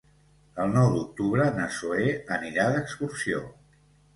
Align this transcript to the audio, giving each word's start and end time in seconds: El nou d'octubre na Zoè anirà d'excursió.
El 0.63 0.71
nou 0.77 0.87
d'octubre 0.95 1.45
na 1.59 1.67
Zoè 1.81 2.07
anirà 2.39 2.67
d'excursió. 2.79 3.45